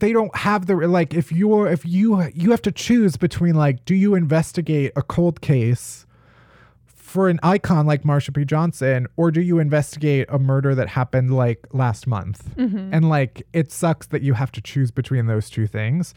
[0.00, 3.84] they don't have the like if you're if you you have to choose between like
[3.84, 6.05] do you investigate a cold case
[7.16, 8.44] for an icon like Marsha P.
[8.44, 12.46] Johnson, or do you investigate a murder that happened like last month?
[12.92, 16.12] And like it sucks that you have to choose between those two things.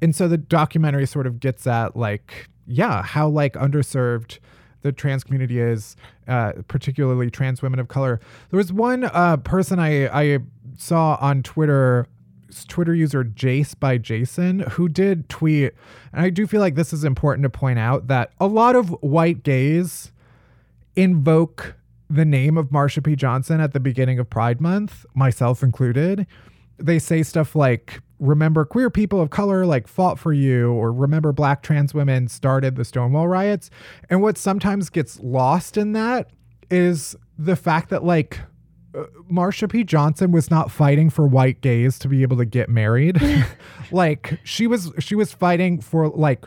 [0.00, 4.38] And so the documentary sort of gets at like, yeah, how like underserved
[4.82, 5.96] the trans community is,
[6.28, 8.20] uh, particularly trans women of color.
[8.50, 10.38] There was one uh, person I, I
[10.78, 12.06] saw on Twitter
[12.68, 15.72] Twitter user Jace by Jason who did tweet,
[16.12, 18.90] and I do feel like this is important to point out that a lot of
[19.02, 20.12] white gays
[20.96, 21.76] invoke
[22.10, 23.16] the name of Marsha P.
[23.16, 26.26] Johnson at the beginning of Pride Month, myself included.
[26.78, 31.32] They say stuff like, remember queer people of color like fought for you, or remember
[31.32, 33.70] black trans women started the Stonewall riots.
[34.10, 36.30] And what sometimes gets lost in that
[36.70, 38.40] is the fact that like
[38.94, 39.84] uh, Marsha P.
[39.84, 43.20] Johnson was not fighting for white gays to be able to get married.
[43.90, 46.44] like she was she was fighting for like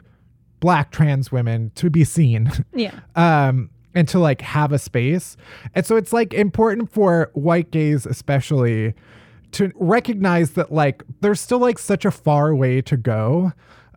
[0.60, 2.52] black trans women to be seen.
[2.74, 3.00] Yeah.
[3.16, 5.36] um and to like have a space.
[5.74, 8.94] And so it's like important for white gays especially
[9.54, 13.54] to recognize that like there's still like such a far way to go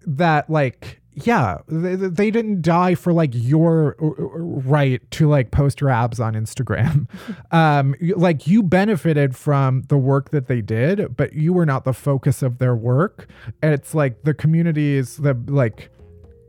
[0.07, 4.07] that like yeah, they, they didn't die for like your uh,
[4.39, 7.07] right to like post your abs on Instagram.
[7.51, 11.93] um, like you benefited from the work that they did, but you were not the
[11.93, 13.29] focus of their work.
[13.61, 15.91] And it's like the communities, the like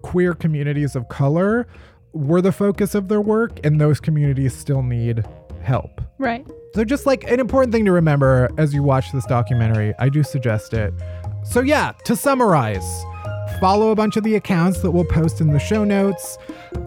[0.03, 1.67] queer communities of color
[2.13, 5.23] were the focus of their work, and those communities still need
[5.61, 6.01] help.
[6.17, 6.45] Right.
[6.73, 10.23] So, just like an important thing to remember as you watch this documentary, I do
[10.23, 10.93] suggest it.
[11.43, 13.03] So, yeah, to summarize,
[13.59, 16.37] follow a bunch of the accounts that we'll post in the show notes.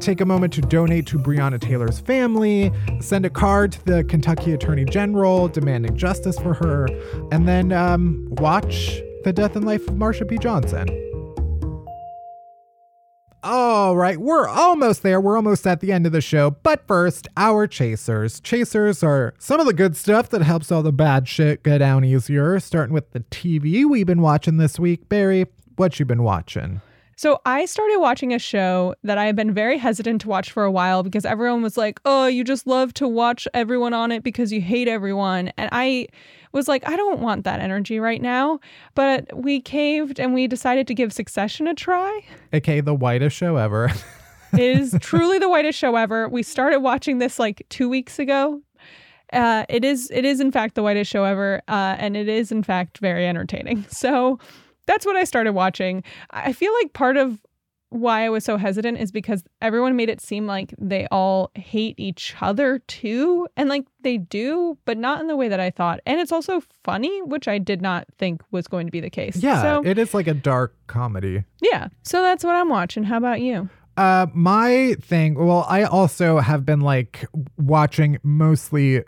[0.01, 2.73] Take a moment to donate to Breonna Taylor's family.
[3.01, 6.87] Send a card to the Kentucky Attorney General demanding justice for her.
[7.31, 10.39] And then um, watch The Death and Life of Marsha P.
[10.39, 10.89] Johnson.
[13.47, 15.21] All right, we're almost there.
[15.21, 16.53] We're almost at the end of the show.
[16.63, 18.41] But first, our chasers.
[18.41, 22.07] Chasers are some of the good stuff that helps all the bad shit go down
[22.07, 22.59] easier.
[22.59, 25.11] Starting with the TV we've been watching this week.
[25.11, 25.45] Barry,
[25.77, 26.81] what you been watching?
[27.17, 30.65] So I started watching a show that I have been very hesitant to watch for
[30.65, 34.23] a while because everyone was like, "Oh, you just love to watch everyone on it
[34.23, 36.09] because you hate everyone." And I
[36.53, 38.61] was like, "I don't want that energy right now."
[38.95, 42.21] But we caved and we decided to give Succession a try.
[42.53, 43.91] Okay, the whitest show ever.
[44.53, 46.29] It is truly the whitest show ever.
[46.29, 48.61] We started watching this like 2 weeks ago.
[49.33, 52.53] Uh, it is it is in fact the whitest show ever uh, and it is
[52.53, 53.85] in fact very entertaining.
[53.91, 54.39] So
[54.87, 56.03] that's what I started watching.
[56.31, 57.41] I feel like part of
[57.91, 61.95] why I was so hesitant is because everyone made it seem like they all hate
[61.97, 63.47] each other too.
[63.57, 66.01] And like they do, but not in the way that I thought.
[66.05, 69.37] And it's also funny, which I did not think was going to be the case.
[69.37, 71.45] yeah, So, it is like a dark comedy.
[71.63, 71.87] yeah.
[72.03, 73.05] So that's what I'm watching.
[73.05, 73.69] How about you?
[73.97, 77.25] Uh, my thing, well, I also have been like
[77.57, 79.05] watching mostly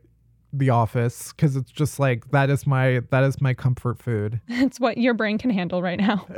[0.53, 4.41] The Office because it's just like that is my that is my comfort food.
[4.49, 6.27] It's what your brain can handle right now.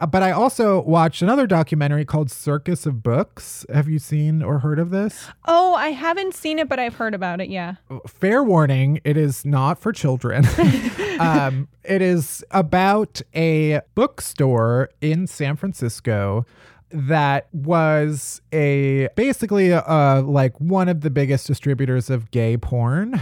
[0.00, 3.66] Uh, but I also watched another documentary called Circus of Books.
[3.72, 5.26] Have you seen or heard of this?
[5.46, 7.48] oh, I haven't seen it, but I've heard about it.
[7.48, 7.74] Yeah.
[8.06, 10.46] fair warning it is not for children
[11.20, 16.44] um, it is about a bookstore in san francisco
[16.90, 23.20] that was a basically uh like one of the biggest distributors of gay porn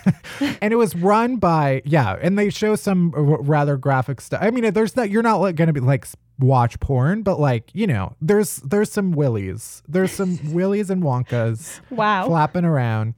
[0.60, 4.72] and it was run by yeah and they show some rather graphic stuff i mean
[4.72, 6.06] there's that you're not like gonna be like
[6.40, 11.80] watch porn but like you know there's there's some willies there's some willies and wonkas
[11.90, 12.26] Wow.
[12.26, 13.14] flapping around.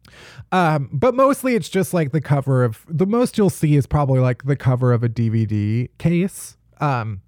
[0.52, 4.20] Um, but mostly it's just like the cover of the most you'll see is probably
[4.20, 6.56] like the cover of a DVD case.
[6.78, 7.22] Um,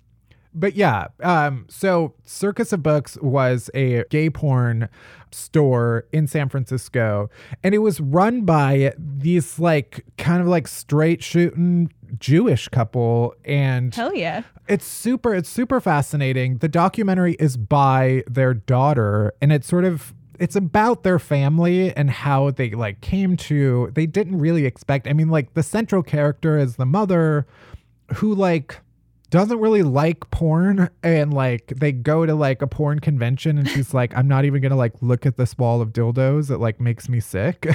[0.54, 4.88] but yeah, um, so Circus of Books was a gay porn
[5.30, 7.30] store in San Francisco,
[7.62, 13.94] and it was run by these like kind of like straight shooting Jewish couple, and
[13.94, 14.42] Hell yeah.
[14.66, 20.14] it's super it's super fascinating the documentary is by their daughter and it's sort of
[20.38, 25.12] it's about their family and how they like came to they didn't really expect i
[25.12, 27.46] mean like the central character is the mother
[28.14, 28.80] who like
[29.30, 33.92] doesn't really like porn and like they go to like a porn convention and she's
[33.92, 37.08] like i'm not even gonna like look at this wall of dildos it like makes
[37.08, 37.66] me sick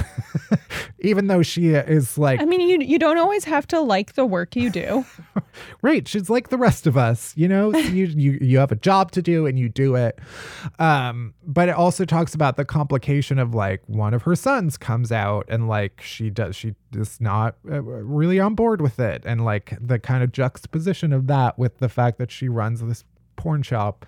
[0.99, 4.25] even though she is like I mean, you you don't always have to like the
[4.25, 5.05] work you do.
[5.83, 6.07] Right.
[6.07, 9.21] She's like the rest of us, you know, you, you, you have a job to
[9.21, 10.17] do and you do it.
[10.79, 15.11] Um, but it also talks about the complication of like one of her sons comes
[15.11, 19.23] out and like she does, she is not uh, really on board with it.
[19.25, 23.03] And like the kind of juxtaposition of that with the fact that she runs this
[23.35, 24.05] porn shop.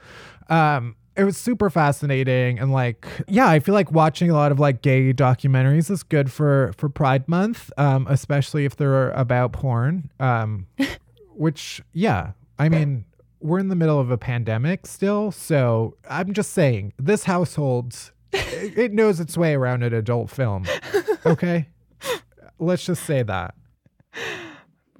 [0.50, 4.60] Um, it was super fascinating and like yeah i feel like watching a lot of
[4.60, 10.10] like gay documentaries is good for for pride month um especially if they're about porn
[10.20, 10.68] um
[11.36, 13.06] which yeah i mean
[13.40, 18.92] we're in the middle of a pandemic still so i'm just saying this household it
[18.92, 20.66] knows its way around an adult film
[21.26, 21.68] okay
[22.60, 23.56] let's just say that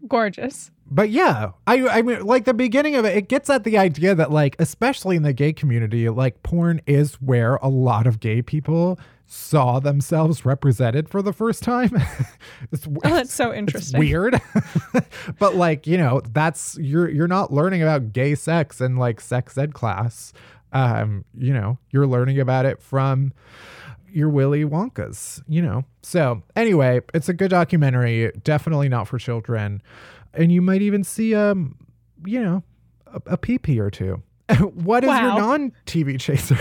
[0.08, 0.70] Gorgeous.
[0.86, 4.14] but yeah, I I mean like the beginning of it, it gets at the idea
[4.14, 8.42] that like especially in the gay community, like porn is where a lot of gay
[8.44, 11.90] people saw themselves represented for the first time.
[12.72, 14.00] it's, Oh, that's so it's interesting.
[14.00, 14.40] weird.
[15.40, 19.58] but like, you know, that's you're you're not learning about gay sex in like sex
[19.58, 20.34] ed class.
[20.72, 23.34] Um, you know, you're learning about it from
[24.16, 25.84] your Willy Wonkas, you know.
[26.02, 28.32] So anyway, it's a good documentary.
[28.44, 29.82] Definitely not for children,
[30.34, 31.76] and you might even see um,
[32.26, 32.64] you know,
[33.08, 34.22] a, a pee or two.
[34.60, 36.56] what is your non-TV chaser?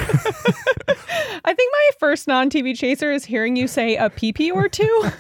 [1.47, 5.11] I think my first non TV chaser is hearing you say a pee or two.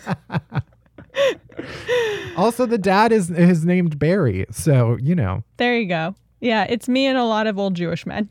[2.37, 6.15] also, the dad is is named Barry, so you know, there you go.
[6.41, 8.29] Yeah, it's me and a lot of old Jewish men.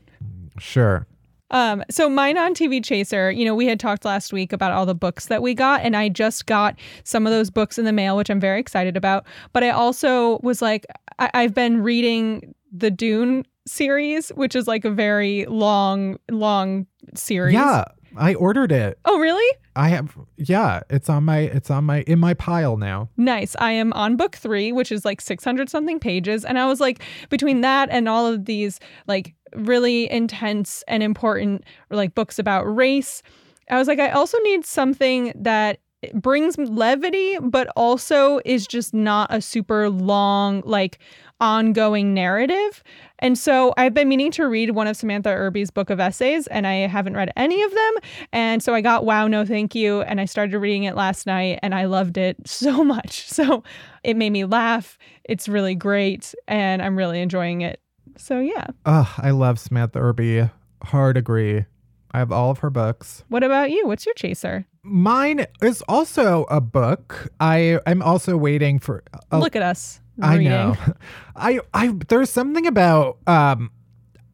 [0.58, 1.06] sure.
[1.54, 4.84] Um, so mine on TV Chaser, you know, we had talked last week about all
[4.86, 7.92] the books that we got, and I just got some of those books in the
[7.92, 9.24] mail, which I'm very excited about.
[9.52, 10.84] But I also was like,
[11.20, 17.54] I- I've been reading the Dune series, which is like a very long, long series.
[17.54, 17.84] Yeah,
[18.16, 18.98] I ordered it.
[19.04, 19.56] Oh, really?
[19.76, 23.08] I have yeah, it's on my it's on my in my pile now.
[23.16, 23.56] Nice.
[23.58, 26.44] I am on book three, which is like 600 something pages.
[26.44, 28.78] And I was like, between that and all of these
[29.08, 33.22] like really intense and important like books about race,
[33.70, 35.80] I was like, I also need something that
[36.12, 40.98] brings levity, but also is just not a super long, like
[41.40, 42.82] ongoing narrative.
[43.18, 46.66] And so I've been meaning to read one of Samantha Irby's book of essays, and
[46.66, 47.94] I haven't read any of them.
[48.32, 51.58] And so I got Wow, No Thank You, and I started reading it last night,
[51.62, 53.28] and I loved it so much.
[53.28, 53.64] So
[54.02, 54.98] it made me laugh.
[55.24, 57.80] It's really great, and I'm really enjoying it.
[58.16, 58.66] So yeah.
[58.84, 60.50] Ugh, I love Samantha Irby.
[60.82, 61.64] Hard agree.
[62.12, 63.24] I have all of her books.
[63.28, 63.86] What about you?
[63.88, 64.66] What's your chaser?
[64.84, 67.32] Mine is also a book.
[67.40, 69.02] I I'm also waiting for.
[69.32, 70.00] A, Look at us.
[70.22, 70.76] I know.
[71.36, 73.70] I I there's something about um.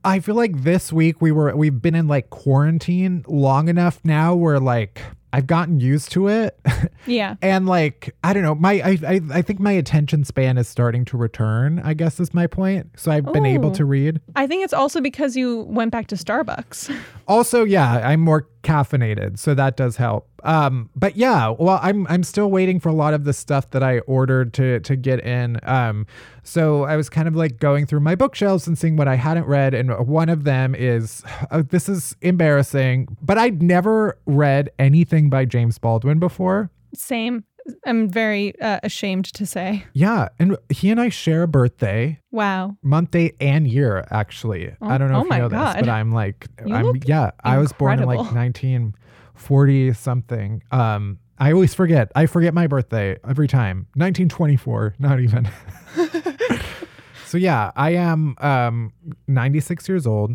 [0.02, 4.34] I feel like this week we were we've been in like quarantine long enough now
[4.34, 5.02] where like
[5.32, 6.58] I've gotten used to it.
[7.06, 7.36] Yeah.
[7.40, 11.06] and like I don't know, my I, I I think my attention span is starting
[11.06, 11.80] to return.
[11.82, 12.90] I guess is my point.
[12.96, 14.20] So I've been able to read.
[14.36, 16.94] I think it's also because you went back to Starbucks.
[17.26, 20.28] Also, yeah, I'm more caffeinated, so that does help.
[20.44, 23.82] Um, but yeah, well, I'm I'm still waiting for a lot of the stuff that
[23.82, 25.58] I ordered to to get in.
[25.62, 26.06] Um,
[26.42, 29.46] so I was kind of like going through my bookshelves and seeing what I hadn't
[29.46, 35.30] read, and one of them is uh, this is embarrassing, but I'd never read anything
[35.30, 36.70] by James Baldwin before.
[36.94, 37.44] Same.
[37.86, 39.84] Am very uh, ashamed to say.
[39.92, 42.76] Yeah, and he and I share a birthday, Wow.
[42.82, 44.06] month, date, and year.
[44.10, 47.30] Actually, I don't know oh if you know this, but I'm like, You I'm yeah.
[47.42, 50.62] I was born in like 1940 something.
[50.70, 52.12] Um, I always forget.
[52.14, 53.86] I forget my birthday every time.
[53.94, 55.48] 1924, not even.
[57.26, 58.92] so yeah, I am um
[59.26, 60.32] 96 years old.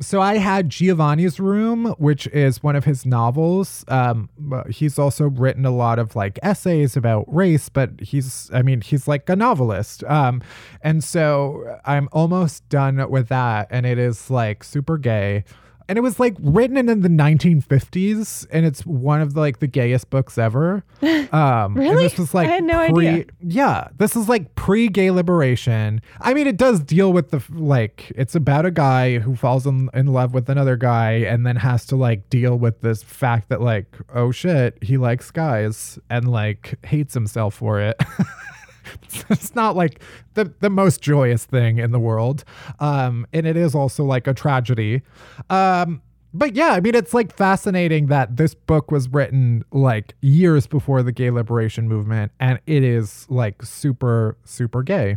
[0.00, 3.84] So I had Giovanni's Room, which is one of his novels.
[3.88, 4.28] Um,
[4.68, 9.08] he's also written a lot of like essays about race, but he's, I mean, he's
[9.08, 10.04] like a novelist.
[10.04, 10.42] Um,
[10.82, 15.44] and so I'm almost done with that, and it is like super gay.
[15.88, 19.66] And it was like written in the 1950s, and it's one of the, like the
[19.66, 20.84] gayest books ever.
[21.32, 22.04] Um, Really?
[22.04, 23.24] this was like I had no pre- idea.
[23.40, 26.00] yeah, this is like pre-gay liberation.
[26.20, 29.90] I mean, it does deal with the like it's about a guy who falls in,
[29.92, 33.60] in love with another guy and then has to like deal with this fact that
[33.60, 38.00] like oh shit, he likes guys and like hates himself for it.
[39.30, 40.00] it's not like
[40.34, 42.44] the the most joyous thing in the world.
[42.80, 45.02] Um and it is also like a tragedy.
[45.50, 46.02] Um
[46.36, 51.02] but yeah, I mean, it's like fascinating that this book was written like years before
[51.02, 55.16] the gay liberation movement, and it is like super, super gay.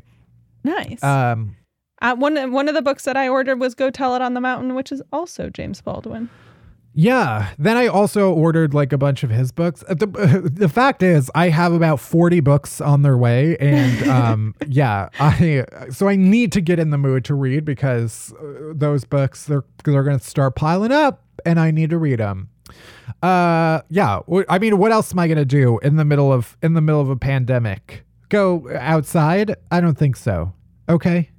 [0.63, 1.03] Nice.
[1.03, 1.57] Um,
[2.01, 4.41] uh, one one of the books that I ordered was Go Tell It on the
[4.41, 6.30] Mountain, which is also James Baldwin.
[6.94, 7.50] Yeah.
[7.58, 9.84] Then I also ordered like a bunch of his books.
[9.88, 10.08] Uh, The,
[10.54, 15.66] the fact is, I have about forty books on their way, and um, yeah, I
[15.92, 19.64] so I need to get in the mood to read because uh, those books they're
[19.84, 22.50] they're gonna start piling up, and I need to read them.
[23.22, 24.20] Uh, yeah.
[24.48, 27.02] I mean, what else am I gonna do in the middle of in the middle
[27.02, 28.04] of a pandemic?
[28.30, 29.56] Go outside?
[29.72, 30.54] I don't think so.
[30.88, 31.30] Okay.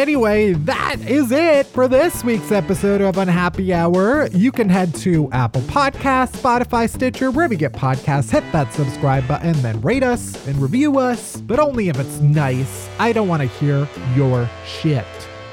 [0.00, 4.28] Anyway, that is it for this week's episode of Unhappy Hour.
[4.28, 8.30] You can head to Apple Podcasts, Spotify, Stitcher, wherever you get podcasts.
[8.30, 12.88] Hit that subscribe button, then rate us and review us, but only if it's nice.
[12.98, 13.86] I don't want to hear
[14.16, 15.04] your shit.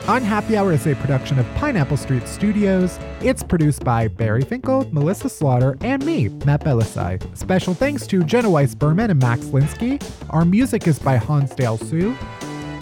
[0.07, 2.97] Unhappy Hour is a production of Pineapple Street Studios.
[3.19, 7.21] It's produced by Barry Finkel, Melissa Slaughter, and me, Matt Bellassai.
[7.35, 10.01] Special thanks to Jenna Weiss Berman and Max Linsky.
[10.29, 12.15] Our music is by Hansdale Hsu.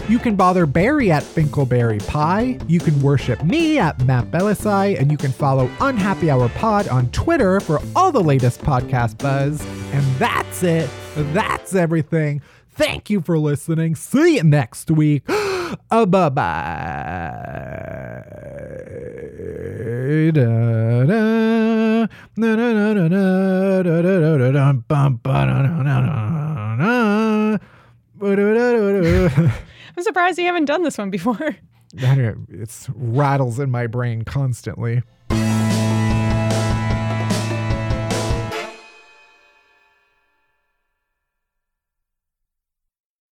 [0.08, 2.60] You can bother Barry at Finkelberry Pie.
[2.68, 7.10] You can worship me at Matt Bellassai, and you can follow Unhappy Hour Pod on
[7.10, 9.60] Twitter for all the latest podcast buzz.
[9.92, 10.88] And that's it.
[11.16, 12.40] That's everything.
[12.70, 13.96] Thank you for listening.
[13.96, 15.24] See you next week.
[15.28, 16.66] uh, bye bye.
[29.96, 31.56] I'm surprised you haven't done this one before.
[31.98, 35.02] I don't know, it's rattles in my brain constantly.